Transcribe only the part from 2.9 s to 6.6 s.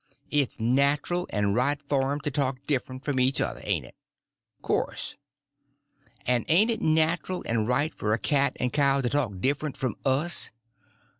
from each other, ain't it?" "Course." "And